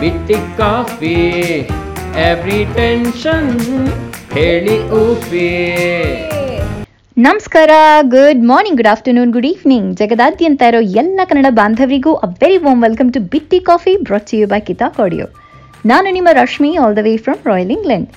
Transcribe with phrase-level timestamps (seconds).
[0.00, 1.18] ಬಿಟ್ಟಿ coffee.
[2.28, 3.50] Every tension
[4.36, 5.48] ಹೇಳಿ ಊಫಿ
[7.16, 7.70] ನಮಸ್ಕಾರ
[8.14, 13.10] good morning good afternoon good evening ಜಗದಾದ್ಯಂತ ಇರೋ ಎಲ್ಲ Kannada ಬಾಂಧವರಿಗೂ a very warm welcome
[13.16, 15.26] to Bitti coffee brought you by Keisha ಕೋಡಿಯೋ
[15.92, 18.08] ನಾನು ನಿಮ್ಮ Rashmi all the way from royal England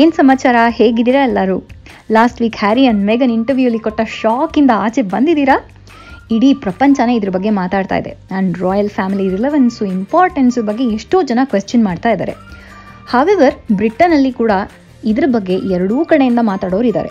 [0.00, 1.56] ಏನು ಸಮಾಚಾರ, ಹೇಗಿದ್ದೀರಾ ಎಲ್ಲರೂ?
[2.16, 5.56] ಲಾಸ್ಟ್ ವೀಕ್ ಹ್ಯಾರಿ ಅಂಡ್ ಮೆಗನ್ ಇಂಟರ್ವ್ಯೂಲಿ ಕೊಟ್ಟ ಶಾಕಿಂದ ಆಚೆ ಬಂದಿದ್ದೀರಾ?
[6.34, 8.12] ಇಡೀ ಪ್ರಪಂಚನೇ ಇದ್ರ ಬಗ್ಗೆ ಮಾತಾಡ್ತಾ ಇದೆ.
[8.30, 12.34] And royal family relevance importance ಬಗ್ಗೆ ಎಷ್ಟೋ ಜನ ಕ್ವೆಶ್ಚನ್ ಮಾಡ್ತಾ ಇದ್ದಾರೆ.
[13.12, 14.52] ಹಾವೆವರ್ ಬ್ರಿಟನಲ್ಲಿ ಕೂಡ
[15.10, 17.10] ಇದ್ರ ಬಗ್ಗೆ ಎರಡೂ ಕಡೆಯಿಂದ ಮಾತಾಡೋರು ಇದ್ದಾರೆ.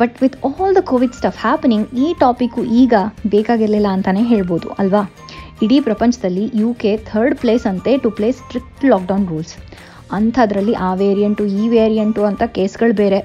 [0.00, 2.94] But with all the Covid stuff happening ಈ ಟಾಪಿಕ್ಕು ಈಗ
[3.34, 5.02] ಬೇಕಾಗಿರಲಿಲ್ಲ ಅಂತಲೇ ಹೇಳ್ಬೋದು, ಅಲ್ವಾ?
[5.64, 9.54] ಇಡೀ ಪ್ರಪಂಚದಲ್ಲಿ ಯು ಕೆ ಥರ್ಡ್ ಪ್ಲೇಸ್ ಅಂತೆ to place strict lockdown rules
[10.18, 13.20] ಅಂಥದ್ರಲ್ಲಿ ಆ ವೇರಿಯಂಟು ಈ ವೇರಿಯಂಟು ಅಂತ ಕೇಸ್ಗಳು ಬೇರೆ.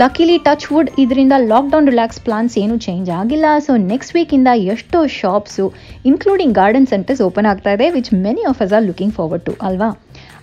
[0.00, 3.46] ಲಕಿಲಿ ಟಚ್ ವುಡ್ ಇದರಿಂದ ಲಾಕ್ಡೌನ್ ರಿಲ್ಯಾಕ್ಸ್ ಪ್ಲಾನ್ಸ್ ಏನೂ ಚೇಂಜ್ ಆಗಿಲ್ಲ.
[3.66, 5.64] ಸೊ ನೆಕ್ಸ್ಟ್ ವೀಕಿಂದ ಎಷ್ಟೋ shops
[6.10, 9.90] including garden centres open ಆಗ್ತಾ ಇದೆ which many of us are looking forward to ಅಲ್ವಾ?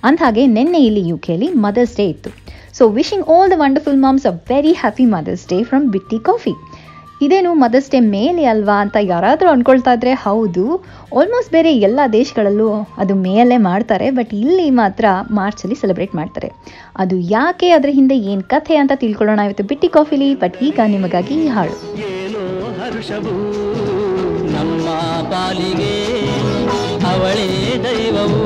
[0.10, 2.32] ಅಂದ್ಹಾಗೆ, ನಿನ್ನೆ ಇಲ್ಲಿ ಯು ಕೆಲಿ ಮದರ್ಸ್ ಡೇ ಇತ್ತು.
[2.80, 6.54] So wishing all the wonderful moms a very happy Mother's Day from Bitti coffee
[7.22, 10.76] ಇದೇನು ಮದರ್ಸ್ ಡೇ ಮೇಲೆ ಅಲ್ವಾ ಅಂತ ಯಾರಾದರೂ ಅಂದ್ಕೊಳ್ತಾ ಇದ್ರೆ ಹೌದು.
[11.20, 16.50] ಆಲ್ಮೋಸ್ಟ್ ಬೇರೆ ಎಲ್ಲ ದೇಶಗಳಲ್ಲೂ ಅದು ಮೇಲೇ ಮಾಡ್ತಾರೆ ಬಟ್ ಇಲ್ಲಿ ಮಾತ್ರ ಮಾರ್ಚಲ್ಲಿ ಸೆಲೆಬ್ರೇಟ್ ಮಾಡ್ತಾರೆ.
[16.98, 21.48] ಅದು ಯಾಕೆ ಅದರ ಹಿಂದೆ ಏನು ಕಥೆ ಅಂತ ತಿಳ್ಕೊಳ್ಳೋಣ ಇವತ್ತು ಬಿಟ್ಟಿ ಕಾಫಿಲಿ ಬಟ್ ಈಗ ನಿಮಗಾಗಿ ಈ
[21.48, 21.76] ಹಾಡು.
[24.52, 24.88] ನಮ್ಮ
[25.32, 25.96] ಪಾಲಿಗೆ
[27.06, 27.50] ಅವಳೇ
[27.84, 28.46] ದೈವವು.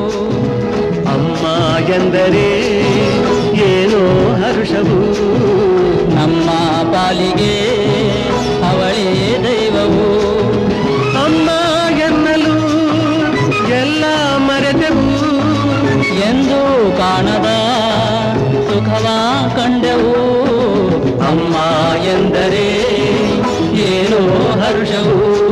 [1.13, 1.45] ಅಮ್ಮ
[1.93, 2.47] ಎಂದರೆ
[3.69, 4.03] ಏನೋ
[4.41, 4.99] ಹರುಷವು
[6.15, 6.49] ನಮ್ಮ
[6.93, 7.53] ಪಾಲಿಗೆ
[16.33, 17.49] ಎಂದು ಕಾಣದ
[18.67, 19.07] ಸುಖವ
[19.55, 20.15] ಕಂಡೆವು.
[21.27, 21.55] ಅಮ್ಮ
[22.03, 22.67] ಎಂದರೆ
[23.75, 25.42] ಏನೋ ಹರ್ಷವು?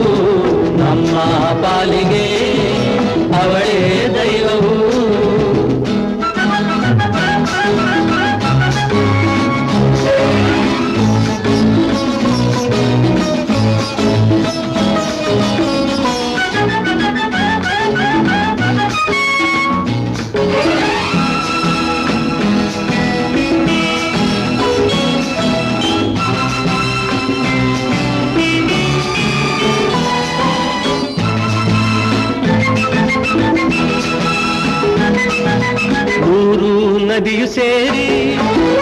[37.53, 38.35] ಸೇರಿ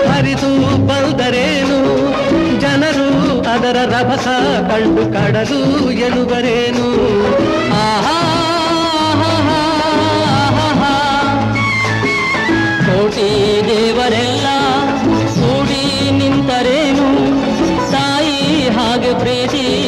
[0.07, 1.80] ಹರಿದು ಬಂದರೇನು
[2.59, 3.07] ಜನರು
[3.52, 4.28] ಅದರ ರಭಸ
[4.72, 6.88] ಕಂಡು ಕಡಲು ಎನ್ನುವರೇನು?
[7.72, 8.16] ಆಹಾ.
[12.85, 13.30] ಕೋಟಿ
[13.68, 14.47] ದೇವರೆಲ್ಲ
[15.30, 17.07] ಕೂಡಿ ನಿಂತರೇನು?
[17.91, 19.79] ತಾಯಿ ಹಾಗೆ ಪ್ರೀತಿ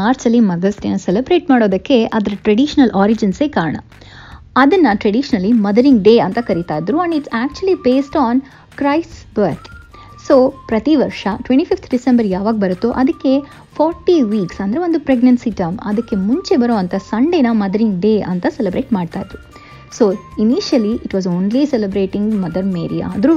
[0.00, 3.76] ಮಾರ್ಚಲ್ಲಿ ಮದರ್ಸ್ ಡೇನ ಸೆಲೆಬ್ರೇಟ್ ಮಾಡೋದಕ್ಕೆ ಅದರ ಟ್ರೆಡಿಷನಲ್ ಆರಿಜಿನ್ಸೇ ಕಾರಣ.
[4.56, 8.40] ಅದನ್ನು ಟ್ರೆಡಿಷ್ನಲಿ ಮದರಿಂಗ್ ಡೇ ಅಂತ ಕರಿತಾ ಇದ್ರು and it's actually based on
[8.76, 9.68] Christ birth
[10.26, 10.34] so
[10.68, 13.32] ಪ್ರತಿ ವರ್ಷ ಟ್ವೆಂಟಿ ಫಿಫ್ತ್ ಡಿಸೆಂಬರ್ ಯಾವಾಗ ಬರುತ್ತೋ ಅದಕ್ಕೆ
[13.76, 16.74] ಫಾರ್ಟಿ ವೀಕ್ಸ್ ಅಂದರೆ ಒಂದು ಪ್ರೆಗ್ನೆನ್ಸಿ ಟರ್ಮ್ ಅದಕ್ಕೆ ಮುಂಚೆ ಬರೋ
[17.10, 19.22] ಸಂಡೇನ ಮದರಿಂಗ್ ಡೇ ಅಂತ ಸೆಲೆಬ್ರೇಟ್ ಮಾಡ್ತಾ
[19.98, 20.04] so
[20.42, 23.34] initially it was only celebrating Mother Mary ಆದ್ರೂ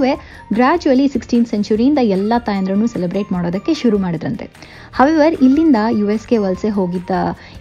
[0.58, 4.46] ಗ್ರ್ಯಾಜುವಲಿ ಸಿಕ್ಸ್ಟೀನ್ ಸೆಂಚುರಿಯಿಂದ ಎಲ್ಲ ತಾಯಂದ್ರನ್ನು ಸೆಲೆಬ್ರೇಟ್ ಮಾಡೋದಕ್ಕೆ ಶುರು ಮಾಡಿದ್ರಂತೆ.
[5.00, 7.12] ಹವೆವರ್ ಇಲ್ಲಿಂದ ಯು ಎಸ್ಗೆ ವಲಸೆ ಹೋಗಿದ್ದ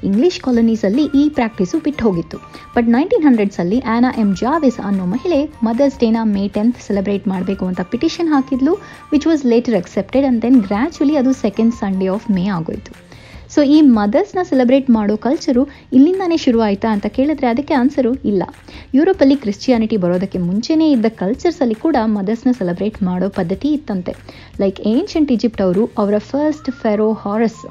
[0.08, 2.38] ಇಂಗ್ಲಿಷ್ ಕಾಲೋನೀಸಲ್ಲಿ ಈ ಪ್ರಾಕ್ಟೀಸು ಬಿಟ್ಟು ಹೋಗಿತ್ತು.
[2.76, 7.80] ಬಟ್ ನೈನ್ಟೀನ್ ಹಂಡ್ರೆಡ್ಸಲ್ಲಿ ಆ್ಯನಾ ಎಂ ಜಾವಿಸ್ ಅನ್ನೋ ಮಹಿಳೆ ಮದರ್ಸ್ ಡೇನ ಮೇ ಟೆಂತ್ ಸೆಲೆಬ್ರೇಟ್ ಮಾಡಬೇಕು ಅಂತ
[7.94, 8.74] petition ಹಾಕಿದ್ಲು
[9.14, 12.92] which was later accepted and then gradually ಅದು ಸೆಕೆಂಡ್ ಸಂಡೇ ಆಫ್ ಮೇ ಆಗೋಯ್ತು.
[13.54, 15.62] ಸೊ ಈ ಮದರ್ಸ್ನ ಸೆಲೆಬ್ರೇಟ್ ಮಾಡೋ ಕಲ್ಚರು
[15.96, 16.60] ಇಲ್ಲಿಂದಾನೇ ಶುರು
[16.94, 18.42] ಅಂತ ಕೇಳಿದ್ರೆ ಅದಕ್ಕೆ ಆನ್ಸರು ಇಲ್ಲ.
[18.98, 24.14] ಯುರೋಪಲ್ಲಿ ಕ್ರಿಶ್ಚಿಯಾನಿಟಿ ಬರೋದಕ್ಕೆ ಮುಂಚೆನೇ ಇದ್ದ ಕಲ್ಚರ್ಸಲ್ಲಿ ಕೂಡ ಮದರ್ಸ್ನ ಸೆಲೆಬ್ರೇಟ್ ಮಾಡೋ ಪದ್ಧತಿ ಇತ್ತಂತೆ.
[24.62, 27.62] ಲೈಕ್ ಏನ್ಷಂಟ್ ಈಜಿಪ್ಟ್ ಅವರು ಅವರ ಫಸ್ಟ್ ಫೆರೋ ಹಾರಸ್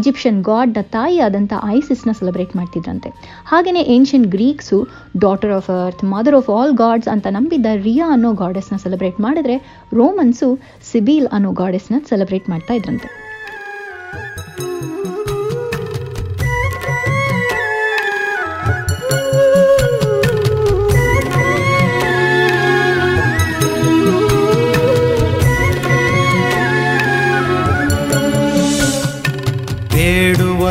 [0.00, 3.10] ಈಜಿಪ್ಷಿಯನ್ ಗಾಡ್ನ ತಾಯಿ ಆದಂಥ ಐಸಿಸ್ನ ಸೆಲೆಬ್ರೇಟ್ ಮಾಡ್ತಿದ್ರಂತೆ.
[3.50, 4.78] ಹಾಗೆಯೇ ancient Greeks
[5.24, 9.56] daughter of earth mother of all gods ಅಂತ ನಂಬಿದ್ದ ರಿಯಾ ಅನ್ನೋ ಗಾಡೆಸ್ನ ಸೆಲೆಬ್ರೇಟ್ ಮಾಡಿದ್ರೆ
[10.00, 10.50] ರೋಮನ್ಸು
[10.90, 13.08] ಸಿಬಿಲ್ ಅನ್ನೋ ಗಾಡೆಸ್ನ ಸೆಲೆಬ್ರೇಟ್ ಮಾಡ್ತಾ ಇದ್ರಂತೆ.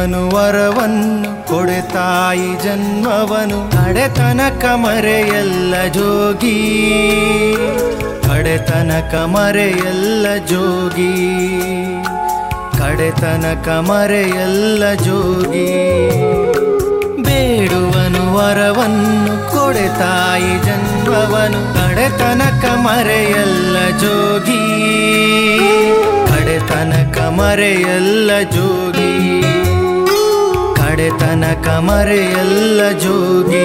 [0.06, 3.72] ಬೇಡುವನು ವರವನ್ನು ಕೊಡೆ ತಾಯಿ ಜನ್ಮವನು.
[3.72, 6.78] ಕಡೆತನಕ ಮರೆಯಲ್ಲ ಜೋಗಿ.
[8.24, 11.38] ಕಡೆತನಕ ಮರೆಯಲ್ಲ ಜೋಗಿ.
[12.78, 13.46] ಕಡೆತನ
[13.80, 16.10] ಮರೆಯಲ್ಲ ಜೋಗಿ.
[17.24, 21.74] ಬೇಡುವನು ವರವನ್ನು ಕೊಡೆ ತಾಯಿ ಜನ್ಮವನು.
[21.74, 22.42] ಕಡೆತನ
[22.74, 24.80] ಮರೆಯಲ್ಲ ಜೋಗಿ.
[26.28, 26.94] ಕಡೆತನ
[27.30, 29.65] ಮರೆಯಲ್ಲ ಜೋಗಿ.
[30.96, 33.64] ಕಡೆತನಕ ಮರೆಯಲ್ಲ ಜೋಗಿ.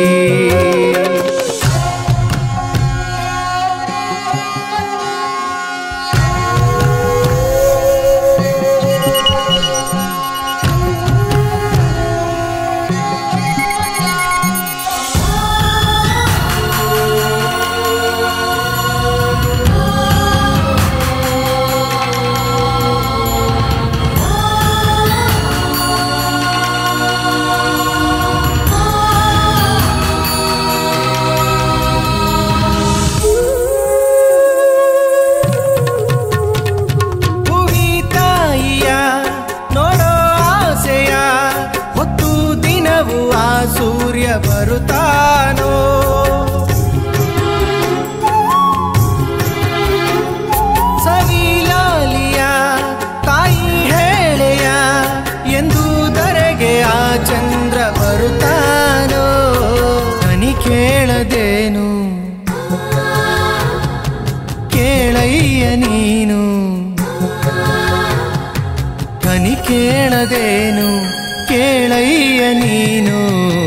[70.31, 71.03] ಕೇಳದೇನು?
[71.49, 73.19] ಕೇಳಯ್ಯ ನೀನು?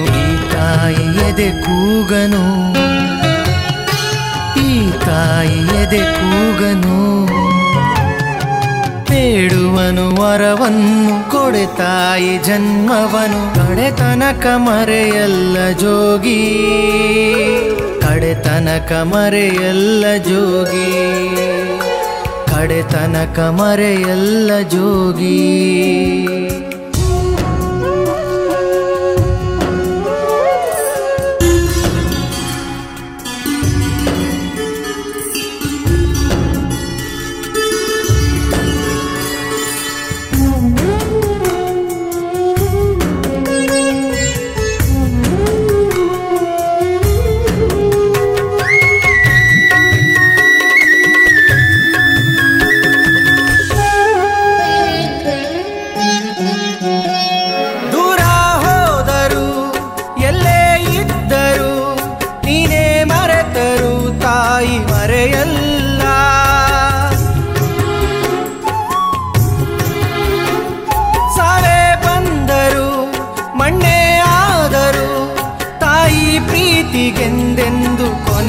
[0.05, 2.73] ಈ ತಾಯಿ ಎದೆ ಕೂಗನು?
[4.59, 7.25] ಈ ತಾಯಿ ಎದೆ ಕೂಗನು?
[9.09, 13.55] ಬೇಡುವನು ವರವನ್ನು ಕೊಡೆ ತಾಯಿ ಜನ್ಮವನು.
[13.55, 16.53] ಕಡೆತನಕ ಮರೆಯಲ್ಲ ಜೋಗಿ.
[18.01, 21.22] ಕಡೆತನಕ ಮರೆಯಲ್ಲ ಜೋಗಿ.
[22.63, 25.37] ಕಡೆತನಕ ಮರೆಯಲ್ಲ ಜೋಗಿ.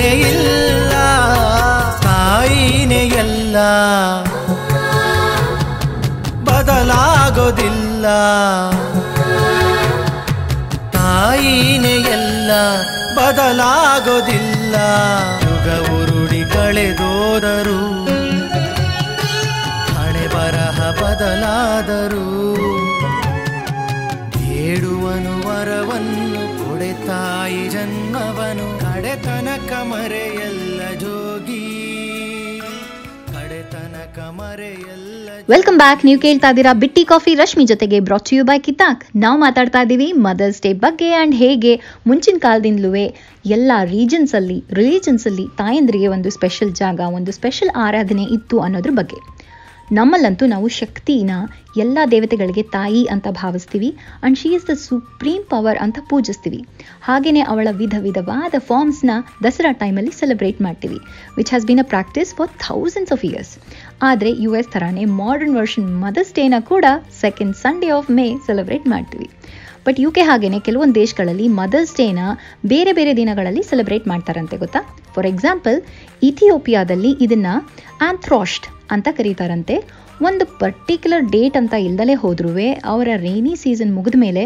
[0.04, 0.94] ಕೊನೆಯಿಲ್ಲ
[2.02, 3.56] ತಾಯಿನೇ ಎಲ್ಲ.
[6.48, 8.04] ಬದಲಾಗೋದಿಲ್ಲ.
[10.96, 12.50] ತಾಯಿನೇ ಎಲ್ಲ,
[13.16, 14.74] ಬದಲಾಗೋದಿಲ್ಲ.
[15.46, 17.80] ಯುಗ ಉರುಡಿ ಕಳೆದೋದರು,
[19.94, 22.28] ಹಣೆ ಬರಹ ಬದಲಾದರು,
[24.36, 28.83] ಬೇಡುವನು ವರವನ್ನು ಕೊಡೆ ತಾಯಿ ಜನ್ಮವನು.
[28.94, 31.62] ಕಡೆತನಕ ಕಮರೆಯಲ್ಲ ಜೋಗಿ.
[35.48, 37.34] ವೆಲ್ಕಮ್ ಬ್ಯಾಕ್ ನೀವು ಕೇಳ್ತಾ ಇದ್ದೀರಾ ಬಿಟ್ಟಿ ಕಾಫಿ.
[37.34, 39.02] ರಶ್ಮಿ ಜೊತೆಗೆ ಬ್ರಾಚ್ ಯು ಬೈ ಕಿತಾಕ್.
[39.16, 41.72] ನಾವು ಮಾತಾಡ್ತಾ ಇದ್ದೀವಿ ಮದರ್ಸ್ ಡೇ ಬಗ್ಗೆ ಆ್ಯಂಡ್ ಹೇಗೆ
[42.06, 42.92] ಮುಂಚಿನ ಕಾಲದಿಂದಲೂ
[43.56, 49.20] ಎಲ್ಲ ರೀಜನ್ಸಲ್ಲಿ ರಿಲಿಜನ್ಸಲ್ಲಿ ತಾಯಂದ್ರಿಗೆ ಒಂದು ಸ್ಪೆಷಲ್ ಜಾಗ, ಒಂದು ಸ್ಪೆಷಲ್ ಆರಾಧನೆ ಇತ್ತು ಅನ್ನೋದ್ರ ಬಗ್ಗೆ.
[49.92, 51.30] ನಮ್ಮಲ್ಲಂತೂ ನಾವು ಶಕ್ತಿನ
[51.76, 56.60] ಎಲ್ಲ ದೇವತೆಗಳಿಗೆ ತಾಯಿ ಅಂತ ಭಾವಿಸ್ತೀವಿ and she is the supreme power ಅಂತ ಪೂಜಿಸ್ತೀವಿ.
[57.00, 59.10] ಹಾಗೆಯೇ ಅವಳ ವಿಧ ವಿಧವಾದ ಫಾರ್ಮ್ಸ್ನ
[59.44, 60.98] ದಸರಾ ಟೈಮಲ್ಲಿ ಸೆಲೆಬ್ರೇಟ್ ಮಾಡ್ತೀವಿ
[61.36, 63.58] which has been a practice for thousands of years
[64.02, 66.84] ಆದರೆ ಯು ಎಸ್ ಥರನೇ ಮಾಡರ್ನ್ ವರ್ಷನ್ ಮದರ್ಸ್ ಡೇನ ಕೂಡ
[67.20, 69.30] second Sunday of May celebrate ಮಾಡ್ತೀವಿ.
[69.86, 72.18] ಬಟ್ ಯು ಕೆ ಹಾಗೇನೆ ಕೆಲವೊಂದು ದೇಶಗಳಲ್ಲಿ ಮದರ್ಸ್ ಡೇನ
[72.66, 74.80] ಬೇರೆ ಬೇರೆ ದಿನಗಳಲ್ಲಿ ಸೆಲೆಬ್ರೇಟ್ ಮಾಡ್ತಾರಂತೆ ಗೊತ್ತಾ?
[75.14, 75.82] ಫಾರ್ ಎಕ್ಸಾಂಪಲ್
[76.22, 77.54] ಇಥಿಯೋಪಿಯಾದಲ್ಲಿ ಇದನ್ನು
[78.00, 79.76] ಆಂಥ್ರಾಸ್ಟ್ ಅಂತ ಕರೀತಾರಂತೆ.
[80.26, 82.50] ಒಂದು ಪರ್ಟಿಕ್ಯುಲರ್ ಡೇಟ್ ಅಂತ ಇಲ್ದಲೇ ಹೋದ್ರೂ
[82.92, 84.42] ಅವರ ರೈನಿ ಸೀಸನ್ ಮುಗಿದ ಮೇಲೆ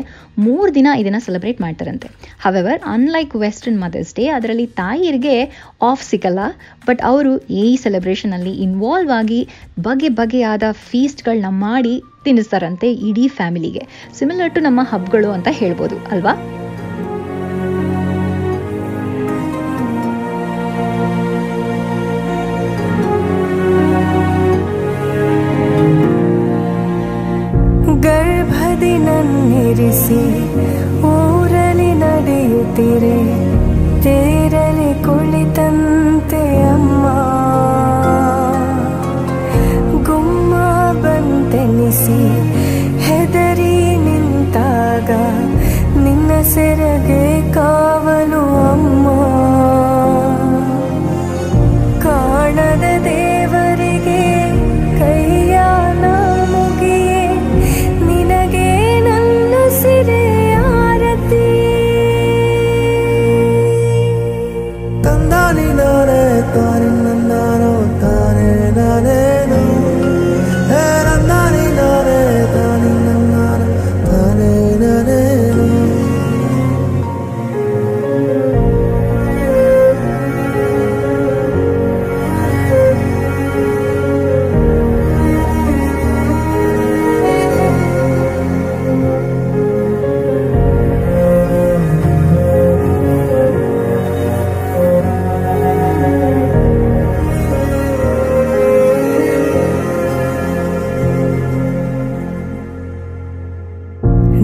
[0.46, 2.08] ಮೂರು ದಿನ ಇದನ್ನು ಸೆಲೆಬ್ರೇಟ್ ಮಾಡ್ತಾರಂತೆ.
[2.44, 5.34] However unlike western Mother's Day ಅದರಲ್ಲಿ ತಾಯಿಯರಿಗೆ
[5.90, 6.40] ಆಫ್ ಸಿಗಲ್ಲ.
[6.86, 9.40] ಬಟ್ ಅವರು ಈ ಸೆಲೆಬ್ರೇಷನಲ್ಲಿ ಇನ್ವಾಲ್ವ್ ಆಗಿ
[9.88, 13.84] ಬಗೆ ಬಗೆಯಾದ ಫೀಸ್ಟ್ಗಳನ್ನ ಮಾಡಿ ತಿನ್ನಿಸ್ತಾರಂತೆ ಇಡೀ ಫ್ಯಾಮಿಲಿಗೆ
[14.20, 16.34] ಸಿಮಿಲರ್ ಟು ನಮ್ಮ ಹಬ್ಗಳು ಅಂತ ಹೇಳ್ಬೋದು, ಅಲ್ವಾ?
[30.58, 30.87] Yeah.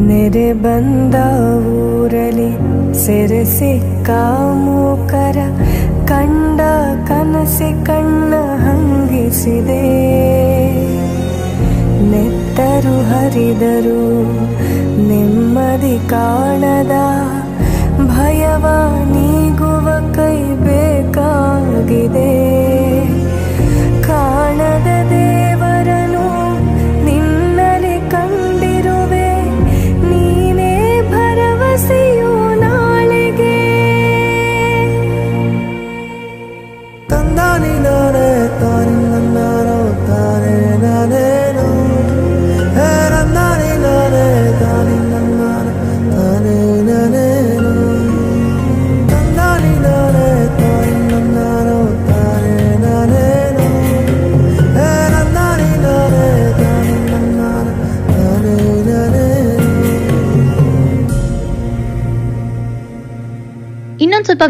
[0.06, 1.14] ನೆರೆ ಬಂದ
[1.66, 2.50] ಊರಲಿ
[2.94, 4.10] ಸೆರೆ ಸಿಕ್ಕ
[4.52, 5.36] ಮೂಕರ
[6.06, 6.60] ಕಂಡ
[7.08, 8.34] ಕನಸಿ ಕಣ್ಣ
[8.64, 9.82] ಹಂಗಿಸಿದೆ.
[12.10, 14.02] ನೆತ್ತರು ಹರಿದರು,
[15.08, 16.96] ನೆಮ್ಮದಿ ಕಾಣದ
[18.06, 18.66] ಭಯವ
[19.14, 22.30] ನೀಗುವ ಕೈ ಬೇಕಾಗಿದೆ.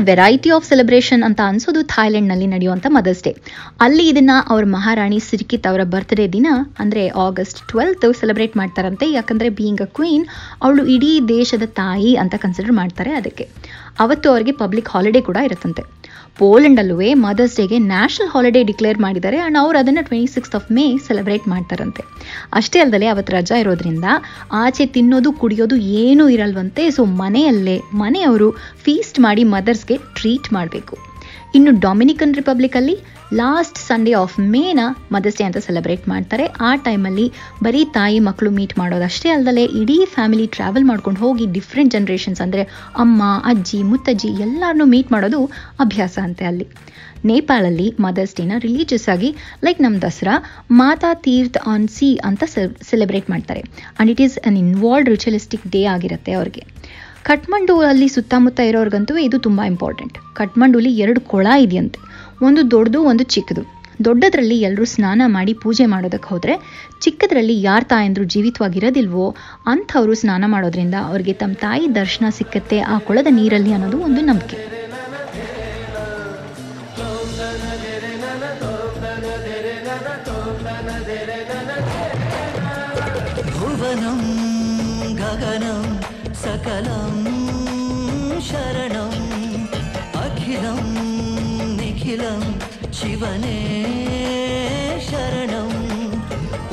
[0.08, 3.32] ವೆರೈಟಿ ಆಫ್ ಸೆಲೆಬ್ರೇಷನ್ ಅಂತ ಅನ್ಸೋದು ಥಾಯ್ಲೆಂಡ್ನಲ್ಲಿ ನಡೆಯುವಂಥ ಮದರ್ಸ್ ಡೇ
[3.84, 6.48] ಅಲ್ಲಿ ಇದನ್ನ ಅವ್ರ ಮಹಾರಾಣಿ ಸಿರಿಕಿತ್ ಅವರ ಬರ್ತ್ಡೇ ದಿನ,
[6.82, 9.06] ಅಂದರೆ ಆಗಸ್ಟ್ ಟ್ವೆಲ್ತ್ ಸೆಲೆಬ್ರೇಟ್ ಮಾಡ್ತಾರಂತೆ.
[9.18, 10.26] ಯಾಕಂದರೆ ಬೀಯಿಂಗ್ ಅ ಕ್ವೀನ್
[10.62, 13.46] ಅವಳು ಇಡೀ ದೇಶದ ತಾಯಿ ಅಂತ ಕನ್ಸಿಡರ್ ಮಾಡ್ತಾರೆ ಅದಕ್ಕೆ.
[14.04, 15.84] ಅವತ್ತು ಅವರಿಗೆ ಪಬ್ಲಿಕ್ ಹಾಲಿಡೇ ಕೂಡ ಇರುತ್ತಂತೆ.
[16.38, 21.48] ಪೋಲೆಂಡಲ್ಲೂ ಮದರ್ಸ್ ಡೇಗೆ ನ್ಯಾಷನಲ್ ಹಾಲಿಡೇ ಡಿಕ್ಲೇರ್ ಮಾಡಿದ್ದಾರೆ ಅಂಡ್ ಅವ್ರು ಅದನ್ನ twenty six of May celebrate
[21.48, 22.04] ಮಾಡ್ತಾರಂತೆ.
[22.52, 24.04] ಅಷ್ಟೇ ಅಲ್ಲದೆ ಅವತ್ತು ರಜಾ ಇರೋದ್ರಿಂದ
[24.52, 28.50] ಆಚೆ ತಿನ್ನೋದು, ಕುಡಿಯೋದು ಏನೂ ಇರಲ್ವಂತೆ ಸೊ ಮನೆಯಲ್ಲೇ ಮನೆಯವರು
[28.84, 31.13] ಫೀಸ್ಟ್ ಮಾಡಿ ಮದರ್ಸ್ಗೆ ಟ್ರೀಟ್ ಮಾಡಬೇಕು.
[31.56, 32.94] ಇನ್ನು ಡೊಮಿನಿಕನ್ ರಿಪಬ್ಲಿಕಲ್ಲಿ
[33.40, 34.80] ಲಾಸ್ಟ್ ಸಂಡೇ ಆಫ್ ಮೇನ
[35.14, 36.44] ಮದರ್ಸ್ ಡೇ ಅಂತ ಸೆಲೆಬ್ರೇಟ್ ಮಾಡ್ತಾರೆ.
[36.68, 37.26] ಆ ಟೈಮಲ್ಲಿ
[37.64, 42.64] ಬರೀ ತಾಯಿ ಮಕ್ಕಳು ಮೀಟ್ ಮಾಡೋದಷ್ಟೇ ಅಲ್ಲದೆ ಇಡೀ ಫ್ಯಾಮಿಲಿ ಟ್ರಾವೆಲ್ ಮಾಡ್ಕೊಂಡು ಹೋಗಿ ಡಿಫ್ರೆಂಟ್ ಜನ್ರೇಷನ್ಸ್ ಅಂದರೆ
[43.04, 45.40] ಅಮ್ಮ, ಅಜ್ಜಿ, ಮುತ್ತಜ್ಜಿ ಎಲ್ಲರನ್ನೂ ಮೀಟ್ ಮಾಡೋದು
[45.86, 46.66] ಅಭ್ಯಾಸ ಅಂತೆ ಅಲ್ಲಿ.
[47.30, 49.30] ನೇಪಾಳಲ್ಲಿ ಮದರ್ಸ್ ಡೇನ ರಿಲೀಜಿಯಸ್ ಆಗಿ
[49.66, 50.34] ಲೈಕ್ ನಮ್ಮ ದಸರಾ
[50.80, 52.44] ಮಾತಾ ತೀರ್ಥ ಆನ್ ಸಿ ಅಂತ
[52.90, 53.62] ಸೆಲೆಬ್ರೇಟ್ ಮಾಡ್ತಾರೆ.
[53.62, 56.64] And it is an involved ritualistic day ಆಗಿರುತ್ತೆ ಅವ್ರಿಗೆ.
[57.24, 61.98] ಕಠ್ಮಂಡು ಅಲ್ಲಿ ಸುತ್ತಮುತ್ತ ಇರೋರ್ಗಂತೂ ಇದು ತುಂಬ ಇಂಪಾರ್ಟೆಂಟ್ ಕಠ್ಮಂಡುಲಿ ಎರಡು ಕೊಳ ಇದೆಯಂತೆ.
[62.42, 63.62] ಒಂದು ದೊಡ್ಡದು, ಒಂದು ಚಿಕ್ಕದು.
[64.04, 66.54] ದೊಡ್ಡದ್ರಲ್ಲಿ ಎಲ್ಲರೂ ಸ್ನಾನ ಮಾಡಿ ಪೂಜೆ ಮಾಡೋದಕ್ಕೆ ಹೋದರೆ
[67.00, 73.72] ಚಿಕ್ಕದ್ರಲ್ಲಿ ಯಾರು ತಾಯಂದ್ರು ಜೀವಿತವಾಗಿರೋದಿಲ್ವೋ ಅಂಥವರು ಸ್ನಾನ ಮಾಡೋದ್ರಿಂದ ಅವ್ರಿಗೆ ತಮ್ಮ ತಾಯಿ ದರ್ಶನ ಸಿಕ್ಕತ್ತೆ ಆ ಕೊಳದ ನೀರಲ್ಲಿ
[73.72, 74.73] ಅನ್ನೋದು ಒಂದು ನಂಬಿಕೆ.
[86.64, 87.16] సకలం
[88.46, 89.10] శరణం
[90.22, 90.80] అఖిలం
[91.78, 92.40] నిఖిలం
[92.98, 93.58] శివనే
[95.08, 95.68] శరణం.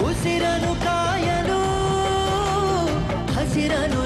[0.07, 1.59] ఉసిరను కాయలు
[3.35, 4.01] హసిరను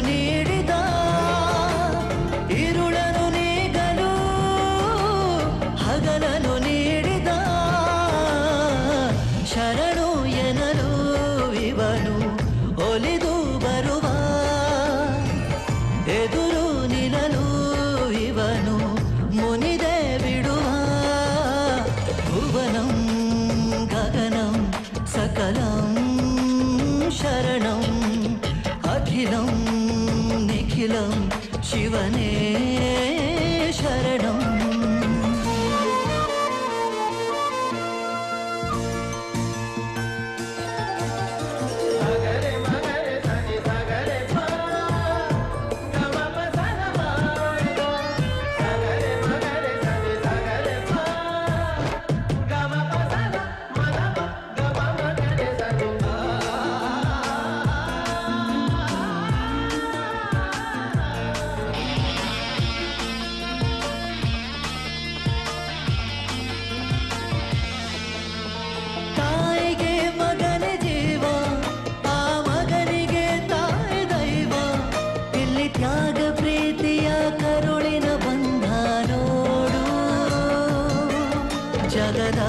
[81.95, 82.43] ಜಗದ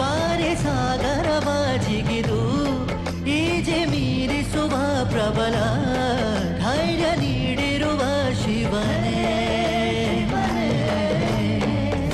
[0.00, 1.48] ಬಾರಿ ಸಾಗರವ
[1.86, 2.40] ಜಿಗಿದು
[3.36, 4.74] ಈಜೆ ಮೀರಿಸುವ
[5.12, 5.56] ಪ್ರಬಲ
[6.62, 8.02] ಧೈರ್ಯ ನೀಡಿರುವ
[8.42, 9.28] ಶಿವನೇ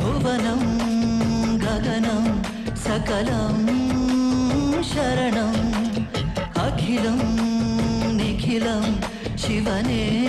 [0.00, 0.64] ಭುವನಂ
[1.66, 2.24] ಗಗನಂ
[2.80, 3.56] सकलं
[4.84, 5.56] शरणम्
[6.58, 7.18] अखिलं
[8.18, 8.84] निखिलं
[9.38, 10.21] ಶಿವನೇ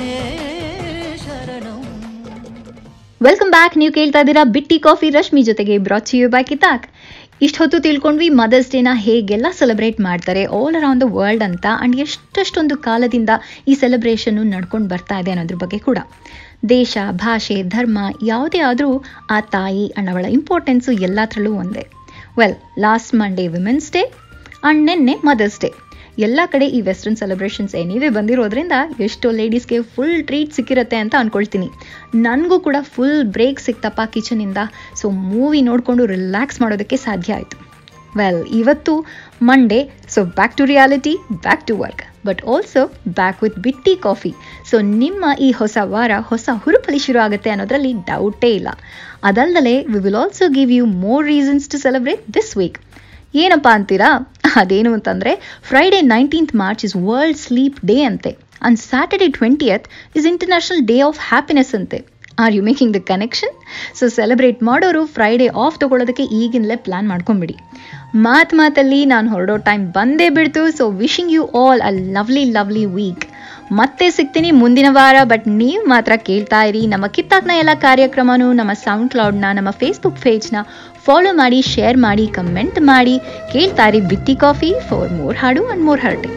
[3.25, 5.09] ವೆಲ್ಕಮ್ ಬ್ಯಾಕ್ ನೀವು ಕೇಳ್ತಾ ಇದ್ದೀರಾ ಬಿಟ್ಟಿ ಕಾಫಿ.
[5.17, 6.87] ರಶ್ಮಿ ಜೊತೆಗೆ ಬ್ರಾಚ್ ಯು ಬ್ಯಾಕ್ ಇತಾಕ್
[7.45, 11.67] ಇಷ್ಟು ಹೊತ್ತು ತಿಳ್ಕೊಂಡ್ವಿ ಮದರ್ಸ್ ಡೇನ ಹೇಗೆಲ್ಲ ಸೆಲೆಬ್ರೇಟ್ ಮಾಡ್ತಾರೆ ಆಲ್ ಅರೌಂಡ್ ದ ವರ್ಲ್ಡ್ ಅಂತ.
[11.83, 13.31] ಅಂಡ್ ಎಷ್ಟೆಷ್ಟೊಂದು ಕಾಲದಿಂದ
[13.69, 15.99] ಈ ಸೆಲೆಬ್ರೇಷನ್ನು ನಡ್ಕೊಂಡು ಬರ್ತಾ ಇದೆ ಅನ್ನೋದ್ರ ಬಗ್ಗೆ ಕೂಡ.
[16.69, 17.99] ದೇಶ, ಭಾಷೆ, ಧರ್ಮ
[18.33, 18.91] ಯಾವುದೇ ಆದರೂ
[19.31, 21.85] ಆ ತಾಯಿ, ಅಣ್ಣವಳ ಅವಳ ಇಂಪಾರ್ಟೆನ್ಸು ಎಲ್ಲದರಲ್ಲೂ ಒಂದೇ.
[22.39, 24.05] Well last Monday women's day
[24.69, 25.71] and ನಿನ್ನೆ ಮದರ್ಸ್ ಡೇ
[26.27, 31.69] ಎಲ್ಲ ಕಡೆ ಈ ವೆಸ್ಟರ್ನ್ ಸೆಲೆಬ್ರೇಷನ್ಸ್ ಏನಿವೆ ಬಂದಿರೋದ್ರಿಂದ ಎಷ್ಟೋ ಲೇಡೀಸ್ಗೆ ಫುಲ್ ಟ್ರೀಟ್ ಸಿಕ್ಕಿರತ್ತೆ ಅಂತ ಅನ್ಕೊಳ್ತೀನಿ.
[32.27, 34.63] ನನಗೂ ಕೂಡ ಫುಲ್ ಬ್ರೇಕ್ ಸಿಕ್ತಪ್ಪ ಕಿಚನಿಂದ
[35.01, 37.57] ಸೊ ಮೂವಿ ನೋಡಿಕೊಂಡು ರಿಲ್ಯಾಕ್ಸ್ ಮಾಡೋದಕ್ಕೆ ಸಾಧ್ಯ ಆಯಿತು.
[38.19, 38.93] ವೆಲ್ ಇವತ್ತು
[39.49, 39.79] Monday
[40.15, 41.15] so back to reality
[41.47, 42.83] back to work but also
[43.19, 44.33] back with Bitti coffee
[44.71, 48.69] so ನಿಮ್ಮ ಈ ಹೊಸ ವಾರ ಹೊಸ ಹುರುಪಲಿ ಶುರು ಆಗುತ್ತೆ ಅನ್ನೋದ್ರಲ್ಲಿ ಡೌಟೇ ಇಲ್ಲ.
[49.31, 52.79] ಅದಲ್ಲದೆ we will also give you more reasons to celebrate this week
[53.43, 54.11] ಏನಪ್ಪ ಅಂತೀರಾ?
[54.57, 55.33] ಅದೇನು ಅಂತಂದರೆ
[55.69, 58.33] Friday nineteenth March is world sleep day ಅಂತೆ.
[58.63, 61.99] And Saturday twentieth is international day of happiness ಅಂತೆ.
[62.39, 63.55] Are you making the connection
[63.99, 67.57] so celebrate ಮಾಡೋರು Friday off ತೊಗೊಳೋದಕ್ಕೆ ಈಗಿನಲ್ಲೇ plan ಮಾಡ್ಕೊಂಬಿಡಿ.
[68.29, 70.63] ಮಾತು ಮಾತಲ್ಲಿ ನಾನು ಹೊರಡೋ ಟೈಮ್ ಬಂದೇ ಬಿಡ್ತು.
[70.79, 73.25] So wishing you all a lovely lovely week
[73.73, 76.87] ಮತ್ತೆ ಸಿಗ್ತೀನಿ ಮುಂದಿನ ವಾರ ಬಟ್ ನೀವು ಮಾತ್ರ ಕೇಳ್ತಾ ಇರಿ.
[76.87, 80.57] ನಮ್ಮ ಕಿತ್ತಾಕ್ನ ಎಲ್ಲ ಕಾರ್ಯಕ್ರಮನೂ ನಮ್ಮ ಸೌಂಡ್ ಕ್ಲೌಡ್ನ ನಮ್ಮ ಫೇಸ್ಬುಕ್ ಪೇಜ್ನ
[81.07, 83.19] ಫಾಲೋ ಮಾಡಿ ಶೇರ್ ಮಾಡಿ ಕಮೆಂಟ್ ಮಾಡಿ.
[83.53, 86.33] ಕೇಳ್ತಾ ಇರಿ ಬಿತ್ತಿ ಕಾಫಿ ಫಾರ್ ಮೋರ್ ಹಾಡು ಅಂಡ್ ಮೋರ್ ಹರ್ಟಿ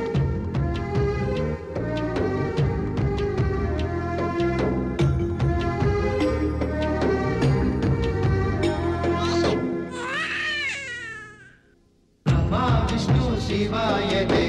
[12.92, 14.47] ವಿಷ್ಣು ಶಿವಾಯದೆ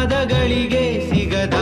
[0.00, 1.56] ಪದಗಳಿಗೆ ಸಿಗದ